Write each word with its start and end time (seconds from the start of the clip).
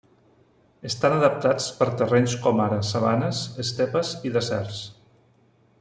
Estan 0.91 1.15
adaptats 1.17 1.67
per 1.81 1.87
terrenys 2.01 2.33
com 2.47 2.63
ara 2.65 2.81
sabanes, 2.93 3.45
estepes 3.65 4.15
i 4.31 4.33
deserts. 4.39 4.81